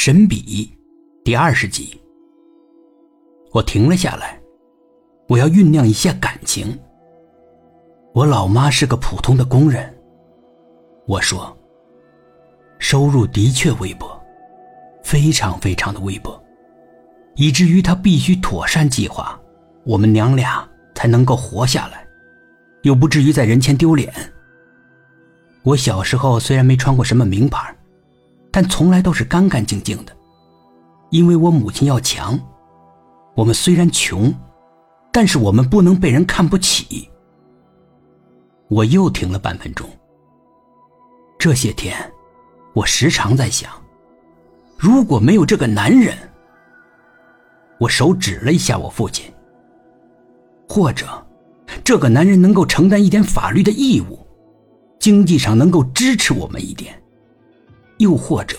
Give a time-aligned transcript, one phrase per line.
[0.00, 0.72] 神笔
[1.24, 2.00] 第二十集。
[3.50, 4.40] 我停了下来，
[5.26, 6.78] 我要酝酿一下感情。
[8.14, 9.92] 我老妈是个普通的工人，
[11.04, 11.52] 我说，
[12.78, 14.16] 收入的确微薄，
[15.02, 16.40] 非常非常的微薄，
[17.34, 19.36] 以至于她必须妥善计划，
[19.84, 22.06] 我们娘俩才能够活下来，
[22.82, 24.14] 又不至于在人前丢脸。
[25.64, 27.76] 我小时候虽然没穿过什么名牌，
[28.60, 30.12] 但从来都是干干净净的，
[31.10, 32.36] 因为我母亲要强。
[33.36, 34.34] 我们虽然穷，
[35.12, 37.08] 但是我们不能被人看不起。
[38.68, 39.88] 我又停了半分钟。
[41.38, 41.94] 这些天，
[42.74, 43.70] 我时常在想，
[44.76, 46.18] 如果没有这个男人，
[47.78, 49.32] 我手指了一下我父亲，
[50.68, 51.06] 或者
[51.84, 54.18] 这个男人能够承担一点法律的义务，
[54.98, 57.00] 经济上能够支持我们一点，
[57.98, 58.56] 又或者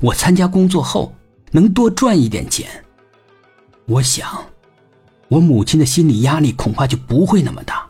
[0.00, 1.14] 我参加工作后
[1.50, 2.68] 能多赚一点钱。
[3.86, 4.44] 我想，
[5.28, 7.88] 我母亲的心理压力恐怕就不会那么大，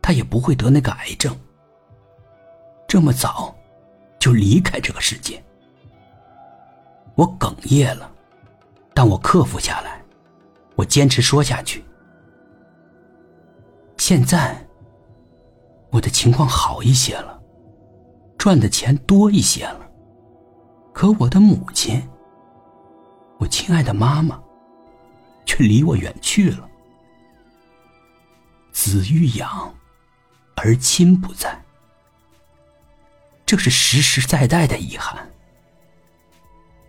[0.00, 1.36] 她也不会得那个癌症，
[2.86, 3.54] 这么早
[4.18, 5.42] 就离开这个世界。
[7.14, 8.10] 我哽咽了，
[8.94, 10.00] 但我克服下来，
[10.76, 11.84] 我坚持说下去。
[13.96, 14.64] 现在
[15.90, 17.37] 我的情况好一些了，
[18.38, 19.90] 赚的钱多一些了，
[20.94, 22.08] 可我的母亲。
[23.38, 24.40] 我亲爱的妈妈，
[25.44, 26.68] 却离我远去了。
[28.72, 29.74] 子欲养，
[30.54, 31.60] 而亲不在，
[33.44, 35.28] 这是实实在在的遗憾。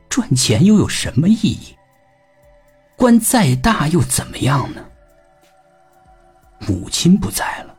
[0.08, 1.75] 赚钱又有什么意义？
[2.95, 4.86] 官再大又怎么样呢？
[6.59, 7.75] 母亲不在了，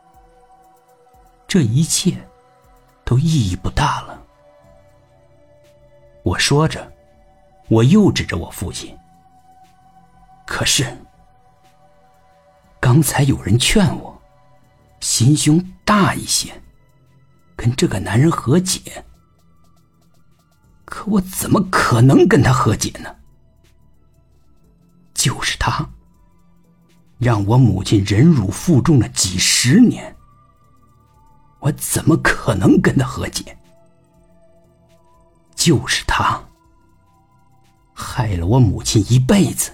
[1.47, 2.17] 这一切
[3.11, 4.25] 都意义不大了。
[6.23, 6.89] 我说着。
[7.67, 8.97] 我又指着我父亲。
[10.45, 10.85] 可是，
[12.81, 14.21] 刚才有人劝我，
[15.01, 16.53] 心胸大一些，
[17.55, 19.05] 跟这个男人和解。
[20.85, 23.15] 可我怎么可能跟他和解呢？
[25.15, 25.89] 就是他，
[27.19, 30.17] 让我母亲忍辱负重了几十年，
[31.61, 33.57] 我怎么可能跟他和解？
[35.55, 36.41] 就是他。
[37.93, 39.71] 害了我母亲一辈子，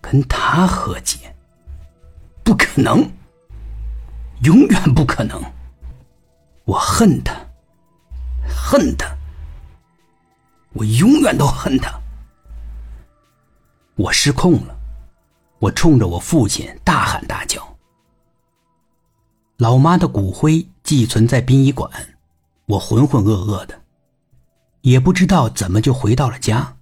[0.00, 1.34] 跟他和解，
[2.44, 3.10] 不可能，
[4.42, 5.42] 永远不可能。
[6.64, 7.34] 我恨他，
[8.46, 9.06] 恨他，
[10.74, 11.98] 我永远都恨他。
[13.96, 14.76] 我失控了，
[15.58, 17.71] 我冲着我父亲大喊大叫。
[19.62, 21.88] 老妈的骨灰寄存在殡仪馆，
[22.66, 23.80] 我浑浑噩噩的，
[24.80, 26.76] 也不知道怎么就回到了家。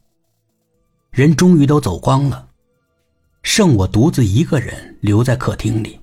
[1.10, 2.48] 人终于都走光了，
[3.42, 6.00] 剩我独自一个人留在客厅里。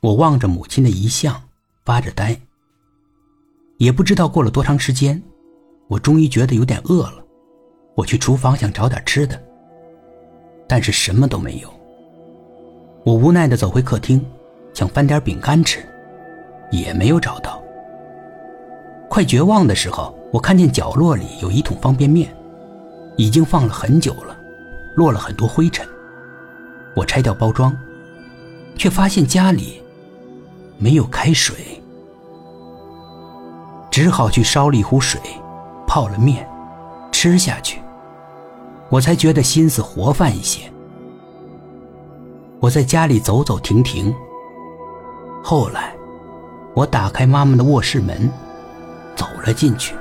[0.00, 1.38] 我望着母亲的遗像，
[1.84, 2.40] 发着呆。
[3.76, 5.22] 也不知道过了多长时间，
[5.88, 7.22] 我终于觉得有点饿了。
[7.94, 9.38] 我去厨房想找点吃的，
[10.66, 11.70] 但是什么都没有。
[13.04, 14.24] 我无奈的走回客厅，
[14.76, 15.82] 想翻点饼干吃，
[16.70, 17.62] 也没有找到。
[19.08, 22.28] 快绝望的时候，我看见角落里有一桶方便面。
[23.16, 24.36] 已经放了很久了，
[24.94, 25.88] 落了很多灰尘。
[26.94, 27.74] 我拆掉包装，
[28.76, 29.82] 却发现家里
[30.76, 31.56] 没有开水，
[33.90, 35.18] 只好去烧了一壶水，
[35.86, 36.46] 泡了面，
[37.10, 37.80] 吃下去。
[38.90, 40.70] 我才觉得心思活泛一些。
[42.60, 44.14] 我在家里走走停停。
[45.48, 45.96] 后来，
[46.74, 48.28] 我打开妈妈的卧室门，
[49.14, 49.94] 走了进去。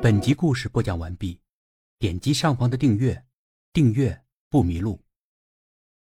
[0.00, 1.40] 本集故事播讲完毕，
[1.98, 3.24] 点击上方的订阅，
[3.72, 5.00] 订阅不迷路。